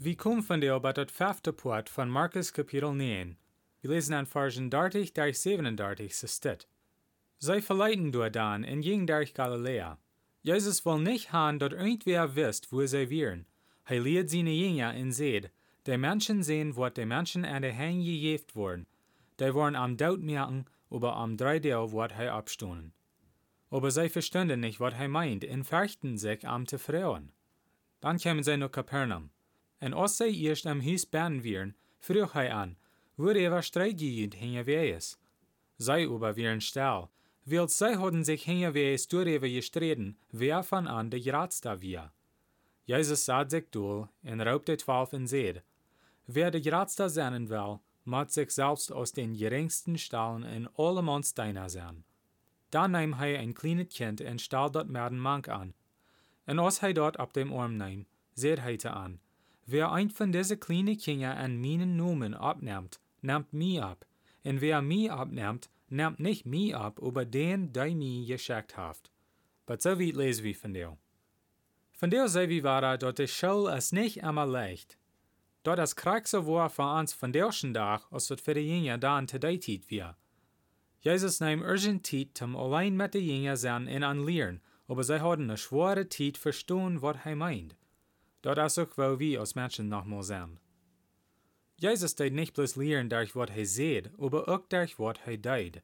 Vi 0.00 0.14
kom 0.14 0.42
van 0.42 0.60
de 0.60 0.74
op 0.74 0.82
het 0.82 1.12
vijfde 1.12 1.52
poort 1.52 1.90
van 1.90 2.10
Marcus 2.10 2.50
kapitel 2.50 2.92
9. 2.92 3.38
We 3.80 3.88
lezen 3.88 4.14
aan 4.14 4.26
versen 4.26 4.68
30 4.68 5.12
der 5.12 5.34
37 5.34 6.14
se 6.14 6.26
stit. 6.26 6.68
Zij 7.36 7.62
verleiten 7.62 8.10
door 8.10 8.30
dan 8.30 8.64
en 8.64 8.82
ging 8.82 9.06
durch 9.06 9.30
Galilea. 9.32 9.98
Jesus 10.40 10.82
wil 10.82 10.98
nicht 10.98 11.28
haben, 11.28 11.58
dat 11.58 11.72
irgendwer 11.72 12.32
wisst, 12.32 12.68
wo 12.70 12.86
zij 12.86 13.08
wären. 13.08 13.46
Hij 13.82 14.00
leert 14.00 14.30
seine 14.30 14.58
Jünger 14.58 14.94
in 14.94 15.12
zed. 15.12 15.50
De 15.82 15.96
Menschen 15.96 16.44
sehen, 16.44 16.74
wat 16.74 16.94
de 16.94 17.04
Menschen 17.04 17.44
an 17.44 17.60
de 17.60 17.72
Hang 17.72 18.04
gejeft 18.04 18.52
worden. 18.52 18.86
Die 19.34 19.52
wollen 19.52 19.74
am 19.74 19.96
Daut 19.96 20.22
merken, 20.22 20.66
aber 20.90 21.12
am 21.12 21.36
Dreideel 21.36 21.90
wat 21.90 22.12
hij 22.12 22.30
abstonen. 22.30 22.92
Aber 23.68 23.90
zij 23.90 24.10
verstanden 24.10 24.60
nicht, 24.60 24.78
wat 24.78 24.94
hij 24.94 25.08
meint, 25.08 25.44
und 25.44 25.66
fürchten 25.66 26.18
sich 26.18 26.44
am 26.44 26.64
te 26.64 26.78
freuen. 26.78 27.32
Dann 28.00 28.18
kamen 28.18 28.44
sie 28.44 28.56
nach 28.56 28.70
Kapernaum. 28.70 29.30
En 29.78 29.92
als 29.92 30.16
zij 30.16 30.32
eerst 30.32 30.66
am 30.66 30.80
huis 30.80 31.08
ben 31.08 31.40
wieren, 31.40 31.76
vroeg 31.98 32.32
hij 32.32 32.50
aan, 32.52 32.76
wo 33.14 33.28
er 33.28 33.62
strijdgeübt 33.62 34.34
hingewees. 34.34 35.16
Zij 35.76 36.08
aber 36.08 36.34
wieren 36.34 36.60
stil, 36.60 37.10
wilt 37.42 37.72
zij 37.72 37.94
hadden 37.94 38.24
zich 38.24 38.44
hingewees 38.44 39.06
doorheen 39.08 39.50
gestreden, 39.50 40.18
wer 40.30 40.64
van 40.64 40.86
an 40.86 41.08
de 41.08 41.22
geradste 41.22 41.78
wir. 41.78 42.10
Jezus 42.84 43.24
zat 43.24 43.50
zich 43.50 43.68
door 43.70 44.08
en 44.22 44.38
de 44.38 44.74
twaalf 44.76 45.12
en 45.12 45.28
zeid, 45.28 45.62
wer 46.24 46.50
de 46.50 46.62
geradste 46.62 47.08
zijn 47.08 47.46
wil, 47.46 47.82
moet 48.02 48.32
zich 48.32 48.50
selbst 48.50 48.90
aus 48.90 49.12
den 49.12 49.36
geringsten 49.36 49.98
stalen 49.98 50.42
in 50.42 50.68
alle 50.74 51.02
Monsteiner 51.02 51.70
zijn. 51.70 52.04
Dan 52.68 52.90
nahm 52.90 53.12
hij 53.12 53.38
een 53.38 53.52
kleines 53.52 53.94
kind 53.94 54.20
en 54.20 54.38
stal 54.38 54.70
dort 54.70 54.88
merden 54.88 55.20
mank 55.20 55.48
an. 55.48 55.74
En 56.44 56.58
als 56.58 56.80
hij 56.80 56.92
dort 56.92 57.18
op 57.18 57.32
dem 57.32 57.52
arm 57.52 57.76
nahm, 57.76 58.02
zeid 58.32 58.60
hij 58.60 58.76
te 58.76 58.90
an, 58.90 59.20
Wer 59.70 59.92
ein 59.92 60.08
von 60.08 60.32
diesen 60.32 60.58
kleinen 60.58 60.96
Kindern 60.96 61.36
an 61.36 61.60
meinen 61.60 61.94
Nomen 61.94 62.32
abnimmt, 62.32 63.00
nimmt 63.20 63.52
mich 63.52 63.82
ab. 63.82 64.06
Und 64.42 64.62
wer 64.62 64.80
mich 64.80 65.12
abnimmt, 65.12 65.68
nimmt 65.90 66.20
nicht 66.20 66.46
mich 66.46 66.74
ab, 66.74 66.98
aber 67.02 67.26
den, 67.26 67.70
der 67.74 67.94
mich 67.94 68.26
geschickt 68.26 68.78
hat. 68.78 69.12
Aber 69.66 69.78
so 69.78 70.00
weit 70.00 70.14
lesen 70.14 70.44
wir 70.44 70.54
von 70.54 70.72
dir. 70.72 70.96
Von 71.92 72.08
dir 72.08 72.28
sei 72.28 72.48
wie 72.48 72.64
war, 72.64 72.96
dort 72.96 73.18
die 73.18 73.28
Schule 73.28 73.76
ist 73.76 73.92
nicht 73.92 74.22
immer 74.22 74.46
leicht. 74.46 74.96
Dort 75.64 75.80
das 75.80 75.96
Kriegse 75.96 76.46
war 76.46 76.70
für 76.70 76.90
uns 76.98 77.12
von 77.12 77.34
der 77.34 77.44
ersten 77.44 77.74
Tag, 77.74 78.06
als 78.10 78.30
es 78.30 78.40
für 78.40 78.54
die 78.54 78.60
Jünger 78.60 78.96
dann 78.96 79.28
zu 79.28 79.38
der 79.38 79.60
Zeit 79.60 79.90
war. 79.90 80.16
Jesus 81.02 81.40
nahm 81.40 81.60
urgent 81.60 82.06
Zeit, 82.06 82.40
um 82.40 82.56
allein 82.56 82.96
mit 82.96 83.12
den 83.12 83.22
Jüngern 83.22 83.58
sein 83.58 83.86
und 83.86 84.02
an 84.02 84.24
lehren, 84.24 84.62
aber 84.86 85.04
sie 85.04 85.20
hatten 85.20 85.42
eine 85.42 85.58
schwere 85.58 86.08
Zeit 86.08 86.38
verstehen, 86.38 87.02
was 87.02 87.18
er 87.22 87.36
meint. 87.36 87.76
Dort 88.40 88.78
ook 88.78 88.94
wel 88.94 89.16
wie 89.16 89.38
als 89.38 89.52
Menschen 89.52 89.88
nochmal 89.88 90.22
zijn. 90.22 90.58
Jesus 91.80 92.14
deed 92.14 92.32
nicht 92.32 92.54
bloß 92.54 92.76
lehren 92.76 93.08
durch 93.08 93.34
wat 93.34 93.50
hij 93.50 93.64
seht, 93.64 94.10
aber 94.18 94.48
auch 94.48 94.66
durch 94.68 94.96
wat 94.96 95.18
hij 95.24 95.40
deed. 95.40 95.82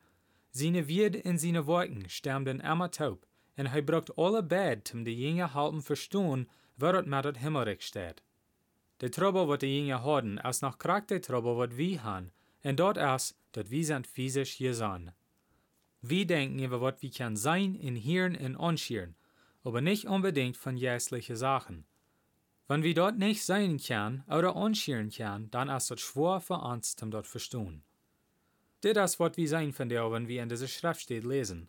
Seine 0.50 0.86
Wird 0.86 1.16
in 1.16 1.38
seine 1.38 1.66
Worten 1.66 2.08
sterben 2.08 2.60
immer 2.60 2.90
taub, 2.90 3.26
en 3.54 3.66
hij 3.66 3.82
brucht 3.82 4.16
alle 4.16 4.42
Bad, 4.42 4.90
um 4.94 5.04
de 5.04 5.16
Jünger 5.16 5.48
halten 5.48 5.82
verstehen, 5.82 6.48
het 6.78 7.06
met 7.06 7.24
het 7.24 7.38
Himmelreich 7.38 7.82
steht. 7.82 8.22
De 8.96 9.08
Trouble, 9.08 9.46
wat 9.46 9.60
de 9.60 9.66
Jünger 9.66 9.98
hadden, 9.98 10.38
is 10.38 10.60
noch 10.60 10.76
krank 10.76 11.08
de 11.08 11.18
Trouble, 11.18 11.54
wat 11.54 11.74
wir 11.74 11.98
han, 11.98 12.30
en 12.60 12.74
dort 12.74 12.96
is, 12.96 13.34
dat 13.50 13.68
wir 13.68 13.84
sind 13.84 14.06
physisch 14.06 14.56
gesan. 14.56 15.12
Wir 16.00 16.26
denken 16.26 16.58
über 16.58 16.80
wat 16.80 17.02
wir 17.02 17.10
kann 17.10 17.36
sein, 17.36 17.74
in 17.74 17.96
Hirn 17.96 18.36
und 18.36 18.56
anschieren, 18.56 19.16
aber 19.62 19.80
nicht 19.80 20.06
unbedingt 20.06 20.56
von 20.56 20.76
jässlichen 20.76 21.36
Sachen. 21.36 21.86
Wenn 22.66 22.82
wir 22.82 22.94
dort 22.94 23.18
nicht 23.18 23.44
sein 23.44 23.78
können 23.78 24.24
oder 24.26 24.56
anschieren 24.56 25.10
können, 25.10 25.50
dann 25.50 25.68
ist 25.68 25.90
es 25.90 26.00
schwer 26.00 26.40
für 26.40 26.54
uns, 26.54 26.96
um 27.02 27.10
dort 27.10 27.26
verstehen. 27.26 27.82
Das 28.80 29.12
ist, 29.12 29.20
was 29.20 29.36
wir 29.36 29.48
sein 29.48 29.72
von 29.72 29.88
der, 29.88 30.10
wenn 30.10 30.28
wir 30.28 30.42
in 30.42 30.48
dieser 30.48 30.68
Schrift 30.68 31.02
steht 31.02 31.24
lesen. 31.24 31.68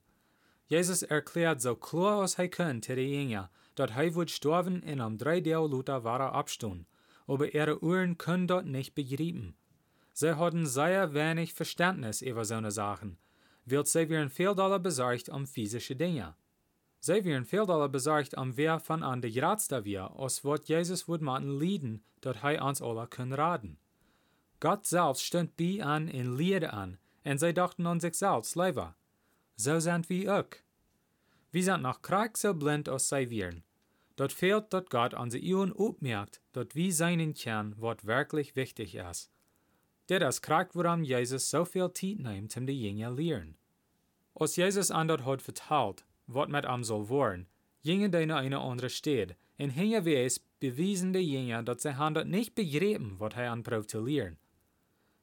Jesus 0.68 1.04
erklärt 1.04 1.62
so 1.62 1.76
klar 1.76 2.22
als 2.22 2.40
er 2.40 2.48
kann 2.48 2.82
zu 2.82 2.96
den 2.96 3.10
Jüngern, 3.10 3.50
dass 3.76 3.92
er 3.92 4.16
wird 4.16 4.32
sterben 4.32 4.82
und 4.82 5.02
am 5.02 5.18
drei 5.18 5.42
Teil 5.42 5.70
Luther 5.70 6.04
war 6.04 6.34
abstehen, 6.34 6.88
aber 7.28 7.54
ihre 7.54 7.84
Ohren 7.84 8.18
können 8.18 8.48
dort 8.48 8.66
nicht 8.66 8.96
begreifen. 8.96 9.56
Sie 10.14 10.38
hatten 10.38 10.66
sehr 10.66 11.14
wenig 11.14 11.54
Verständnis 11.54 12.22
über 12.22 12.46
so 12.46 12.56
eine 12.56 12.72
Sachen, 12.72 13.18
weil 13.66 13.86
sie 13.86 14.10
wären 14.10 14.30
viel 14.30 14.56
Dollar 14.56 14.80
besorgt 14.80 15.28
um 15.28 15.46
physische 15.46 15.96
Dinge. 15.96 16.36
Veel 17.06 17.66
dollar 17.66 17.90
besorgt 17.90 18.36
om 18.36 18.54
wer 18.54 18.80
van 18.80 19.04
an 19.04 19.20
de 19.20 19.32
graadste 19.32 19.82
wir, 19.82 20.02
als 20.02 20.42
wat 20.42 20.68
Jesus 20.68 21.06
would 21.06 21.22
maken 21.22 21.58
lieden, 21.58 22.04
dat 22.20 22.42
hij 22.42 22.60
ons 22.62 22.82
alle 22.82 23.08
kan 23.08 23.34
raden. 23.34 23.78
Gott 24.60 24.88
selbst 24.88 25.26
stond 25.26 25.56
bij 25.56 25.84
an 25.84 26.10
en 26.10 26.36
leerde 26.36 26.70
an, 26.72 26.98
en 27.22 27.38
zij 27.38 27.54
dachten 27.54 27.86
an 27.86 28.00
sich 28.00 28.16
selbst 28.16 28.56
lieber. 28.56 28.96
So 29.56 29.80
sind 29.80 30.08
wir 30.08 30.34
auch. 30.34 30.64
Wir 31.52 31.64
sind 31.64 31.82
noch 31.82 32.02
krank 32.02 32.38
so 32.38 32.54
blind 32.54 32.90
zij 32.96 33.28
wären. 33.28 33.64
Dort 34.16 34.34
fehlt, 34.34 34.72
dat 34.72 34.90
Gott 34.90 35.14
an 35.14 35.30
sie 35.30 35.54
Ohren 35.54 35.74
opmerkt, 35.74 36.42
dat 36.52 36.74
wir 36.74 36.94
seinen 36.94 37.34
Kern, 37.34 37.76
wat 37.78 38.06
wirklich 38.06 38.56
wichtig 38.56 38.96
ist. 38.96 39.30
Dit 40.10 40.22
is 40.22 40.42
krank, 40.42 40.74
warum 40.74 41.04
Jesus 41.04 41.50
so 41.50 41.66
viel 41.66 41.92
Zeit 41.94 42.20
nimmt, 42.20 42.58
um 42.58 42.66
die 42.66 42.82
Jünger 42.82 43.12
lehren. 43.12 43.58
Als 44.34 44.56
Jesus 44.56 44.92
an 44.92 45.08
dat 45.08 45.26
hat 45.26 45.42
vertalt, 45.42 46.06
wat 46.26 46.48
met 46.48 46.66
am 46.66 46.84
soll 46.84 47.06
worden, 47.06 47.48
gingen 47.82 48.28
naar 48.28 48.44
een 48.44 48.54
andere 48.54 48.90
stad, 48.90 49.36
en 49.56 49.70
hingewees 49.70 50.40
bewiesen 50.58 51.12
de 51.12 51.30
Jünger, 51.30 51.64
dat 51.64 51.82
sie 51.82 51.92
han 51.92 52.14
dat 52.14 52.28
nicht 52.28 52.54
begrepen, 52.54 53.18
wat 53.18 53.34
hij 53.34 53.50
anprobt 53.50 53.88
te 53.88 54.02
leren. 54.02 54.38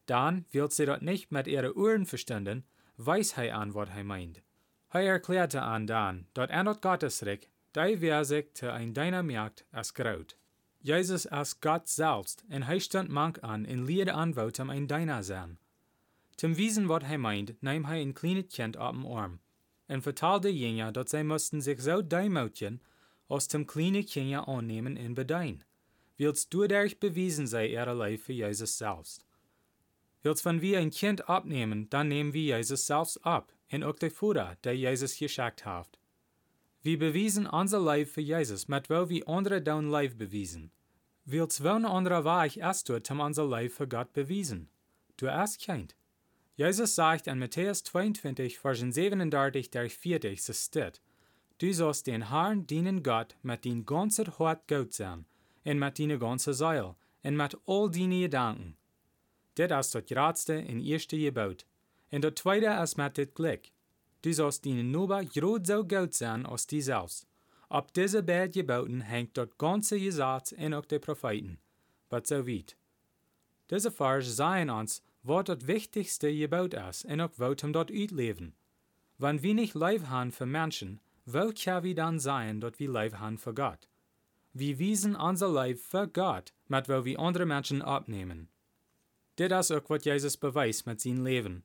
Dan, 0.04 0.44
wilt 0.50 0.72
sie 0.72 0.86
dat 0.86 1.00
nicht 1.00 1.30
mit 1.30 1.46
ihre 1.46 1.76
Ohren 1.76 2.06
verstanden, 2.06 2.64
weiß 2.96 3.34
hij 3.34 3.52
an, 3.52 3.72
wat 3.72 3.88
hij 3.88 4.04
meint. 4.04 4.40
Hij 4.88 5.06
erklärte 5.06 5.60
an 5.60 5.86
dan, 5.86 6.26
dat 6.32 6.50
an 6.50 6.64
dat 6.64 6.78
Gottesreich, 6.80 7.48
die 7.70 8.00
wer 8.00 8.24
sich 8.24 8.46
zu 8.52 8.70
ein 8.70 8.92
deiner 8.92 9.22
merkt, 9.22 9.64
als 9.70 9.90
groot. 9.90 10.36
Jesus 10.80 11.30
als 11.30 11.56
Gott 11.60 11.88
selbst, 11.88 12.44
en 12.48 12.62
hij 12.62 12.78
stand 12.78 13.08
mank 13.08 13.38
an, 13.38 13.64
in 13.64 13.84
leerde 13.84 14.12
anwoord 14.12 14.58
om 14.58 14.70
ein 14.70 14.86
deiner 14.86 15.24
zijn. 15.24 15.58
Zum 16.36 16.54
wiesen 16.54 16.86
wat 16.86 17.02
hij 17.02 17.18
meint, 17.18 17.54
nahm 17.60 17.84
hij 17.84 18.00
een 18.00 18.12
kleines 18.12 18.54
kind 18.54 18.76
op 18.76 18.92
dem 18.92 19.06
arm, 19.06 19.40
en 19.92 20.02
vertaalde 20.02 20.58
Jünger, 20.58 20.92
dat 20.92 21.10
zij 21.10 21.24
moesten 21.24 21.62
zich 21.62 21.80
zo 21.80 22.06
deimoutjen, 22.06 22.80
als 23.26 23.48
dem 23.48 23.64
kleine 23.64 24.04
Kinder 24.04 24.44
annehmen 24.44 24.96
en 24.96 25.14
bedein. 25.14 25.64
Wils 26.16 26.48
dadurch 26.48 26.98
bewiesen 26.98 27.46
sei 27.46 27.66
ihre 27.66 27.94
Leib 27.94 28.20
für 28.20 28.32
Jesus 28.32 28.76
selbst. 28.76 29.24
Wils 30.22 30.44
wenn 30.44 30.60
wir 30.60 30.78
ein 30.78 30.90
Kind 30.90 31.28
abnehmen, 31.28 31.88
dann 31.88 32.08
nehmen 32.08 32.32
wir 32.32 32.56
Jesus 32.56 32.86
selbst 32.86 33.24
ab, 33.24 33.52
en 33.68 33.82
auch 33.82 33.98
der 33.98 34.10
Vater, 34.10 34.56
der 34.64 34.76
Jesus 34.76 35.18
geschickt 35.18 35.64
hat. 35.64 35.98
Wir 36.82 36.98
bewiesen 36.98 37.46
unser 37.46 37.80
Leib 37.80 38.08
für 38.08 38.22
Jesus, 38.22 38.68
mit 38.68 38.88
wo 38.88 39.08
wir 39.08 39.28
andere 39.28 39.60
dein 39.62 39.90
Leib 39.90 40.18
bewiesen. 40.18 40.70
Wils 41.24 41.62
weln 41.62 41.84
andere 41.84 42.24
Weg 42.24 42.56
erst 42.56 42.88
dort, 42.88 43.10
um 43.10 43.20
unser 43.20 43.46
Leib 43.46 43.72
für 43.72 43.86
Gott 43.86 44.12
bewiesen? 44.12 44.68
Du 45.16 45.26
erst 45.26 45.60
Kind. 45.60 45.94
Jesus 46.62 46.94
sagt 46.94 47.26
in 47.26 47.40
Matthäus 47.40 47.82
22, 47.82 48.56
Versen 48.56 48.92
37 48.92 49.68
der 49.68 49.90
40, 49.90 50.40
so 50.40 50.52
steht, 50.52 51.00
Du 51.58 51.72
sollst 51.72 52.06
den 52.06 52.28
Herrn 52.28 52.68
dienen 52.68 53.02
Gott 53.02 53.34
mit 53.42 53.64
dein 53.64 53.84
ganzer 53.84 54.38
Hort 54.38 54.68
Gott 54.68 54.92
sein, 54.92 55.24
und 55.64 55.80
mit 55.80 55.98
deiner 55.98 56.18
ganzen 56.18 56.54
Seele, 56.54 56.94
und 57.24 57.36
mit 57.36 57.56
all 57.66 57.90
deine 57.90 58.20
Gedanken. 58.20 58.76
Das 59.56 59.86
ist 59.86 59.94
das 59.96 60.06
Gradste 60.06 60.52
in 60.52 60.78
erste 60.78 61.18
Gebot. 61.18 61.66
Und 62.12 62.22
das 62.22 62.34
zweite 62.36 62.80
ist 62.80 62.96
mit 62.96 63.16
dem 63.18 63.34
Glück. 63.34 63.62
Du 64.22 64.32
sollst 64.32 64.64
deinen 64.64 64.92
Nuber 64.92 65.24
grad 65.24 65.66
so 65.66 65.84
gut 65.84 66.14
sein 66.14 66.46
als 66.46 66.68
die 66.68 66.80
selbst. 66.80 67.26
Ab 67.70 67.92
diese 67.92 68.22
beiden 68.22 68.52
Geboten 68.52 69.00
hängt 69.00 69.36
das 69.36 69.48
ganze 69.58 69.98
Gesetz 69.98 70.52
und 70.52 70.74
auch 70.74 70.86
die 70.86 71.00
Propheten. 71.00 71.58
Was 72.08 72.28
so 72.28 72.46
weit. 72.46 72.76
Diese 73.68 73.90
Vers 73.90 74.36
sagen 74.36 74.70
uns, 74.70 75.02
wat 75.22 75.46
het 75.46 75.64
wichtigste 75.64 76.36
Gebot 76.36 76.74
is 76.74 77.04
en 77.04 77.20
ook 77.20 77.34
wat 77.34 77.60
hem 77.60 77.72
dat 77.72 77.90
uitleven. 77.90 78.54
Wenn 79.16 79.40
wir 79.40 79.54
nicht 79.54 79.74
Leib 79.74 80.02
haben 80.06 80.32
für 80.32 80.46
Menschen, 80.46 81.00
wo 81.24 81.52
kann 81.52 81.82
wir 81.82 81.94
dann 81.94 82.18
sein, 82.18 82.60
dass 82.60 82.78
wir 82.78 82.90
Leib 82.90 83.14
haben 83.14 83.38
für 83.38 83.54
Gott? 83.54 83.88
Wir 84.50 84.78
wiesen 84.78 85.14
unser 85.14 85.48
Leib 85.48 85.78
für 85.78 86.08
Gott, 86.08 86.52
mit 86.66 86.88
wo 86.88 87.04
wir 87.04 87.18
andere 87.18 87.46
Menschen 87.46 87.82
abnehmen. 87.82 88.48
Is 89.36 89.70
ook 89.70 89.88
wat 89.88 90.04
Jezus 90.04 90.38
bewijst 90.38 90.84
met 90.84 91.00
zijn 91.00 91.22
leven. 91.22 91.64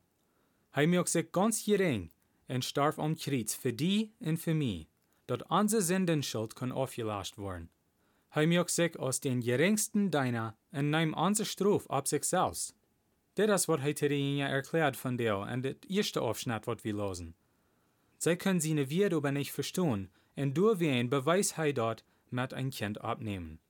Hij 0.70 0.86
maakt 0.86 1.10
zich 1.10 1.26
ganz 1.30 1.64
gering 1.64 2.10
en 2.46 2.62
starf 2.62 2.98
om 2.98 3.16
Kreuz 3.16 3.54
für 3.54 3.72
die 3.72 4.12
en 4.20 4.36
für 4.36 4.54
mij, 4.54 4.88
dat 5.24 5.48
onze 5.48 5.80
Sündenschuld 5.80 6.52
kan 6.52 6.72
aufgelöst 6.72 7.36
worden. 7.36 7.70
Hij 8.28 8.46
maakt 8.46 8.72
zich 8.72 8.96
aus 8.96 9.20
den 9.20 9.42
geringsten 9.42 10.10
deiner 10.10 10.54
en 10.70 10.90
neemt 10.90 11.16
onze 11.16 11.44
Straf 11.44 11.86
op 11.86 12.06
zich 12.06 12.24
selbst. 12.24 12.77
Is 13.38 13.66
wat 13.66 13.80
hij 13.80 13.92
tegen 13.92 14.40
erklärt 14.40 14.96
von 14.96 15.16
dir 15.16 15.46
en 15.46 15.62
het 15.62 15.84
eerste 15.88 16.20
Aufschnitt 16.20 16.64
wat 16.64 16.82
wir 16.82 16.94
losen. 16.94 17.34
Zij 18.16 18.36
können 18.36 18.60
seine 18.60 18.86
Wert 18.86 19.12
aber 19.12 19.32
nicht 19.32 19.52
verstehen, 19.52 20.10
en 20.34 20.52
door 20.52 20.76
wen 20.76 21.08
beweist 21.08 21.54
hij 21.54 21.72
dat 21.72 22.04
met 22.28 22.52
een 22.52 22.70
kind 22.70 23.00
abnehmen. 23.00 23.60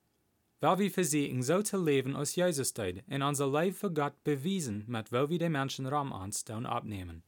Weil 0.60 0.78
wir 0.78 0.90
versuchen, 0.90 1.42
so 1.42 1.62
zu 1.62 1.84
leben 1.84 2.16
aus 2.16 2.34
Jesus 2.34 2.72
tijd 2.72 3.02
en 3.08 3.22
unser 3.22 3.46
Leib 3.46 3.74
für 3.74 3.90
Gott 3.90 4.14
bewiesen, 4.24 4.84
mit 4.86 5.12
wo 5.12 5.28
wir 5.28 5.38
die 5.38 5.48
Menschen 5.48 5.86
Raum 5.86 6.12
anstellen 6.12 6.66
abnehmen. 6.66 7.22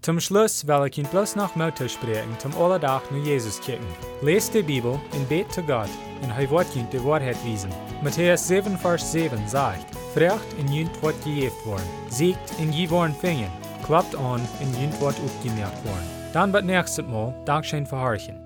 Zum 0.00 0.20
Schluss 0.20 0.66
will 0.66 0.86
ich 0.86 0.98
Ihnen 0.98 1.08
bloß 1.08 1.36
noch 1.36 1.56
Mutter 1.56 1.88
sprechen, 1.88 2.38
zum 2.38 2.54
Allerdach 2.56 3.10
nur 3.10 3.24
Jesus 3.24 3.60
kicken. 3.60 3.86
Lest 4.22 4.52
die 4.52 4.62
Bibel 4.62 5.00
und 5.12 5.28
bet 5.28 5.52
zu 5.52 5.62
Gott, 5.62 5.88
und 6.20 6.30
er 6.30 6.50
wird 6.50 6.76
Ihnen 6.76 6.90
die 6.90 7.02
Wahrheit 7.02 7.42
wiesen. 7.44 7.70
Matthäus 8.02 8.48
7, 8.48 8.76
Vers 8.76 9.12
7 9.12 9.48
sagt, 9.48 9.93
Frecht 10.14 10.52
in 10.60 10.72
Jünt 10.72 11.02
wird 11.02 11.20
gejeft 11.24 11.66
worden, 11.66 11.82
siegt 12.08 12.60
in 12.60 12.72
je 12.72 12.88
worden 12.88 13.16
fingen, 13.20 13.50
klappt 13.84 14.14
an 14.14 14.40
in 14.60 14.72
Jünt 14.80 15.00
wird 15.00 15.16
aufgemerkt 15.20 15.84
worden. 15.84 16.08
Dann 16.32 16.52
wird 16.52 16.66
nächstes 16.66 17.04
Mal 17.04 17.34
Dankeschön 17.44 17.84
für 17.84 17.98
Horchen. 17.98 18.38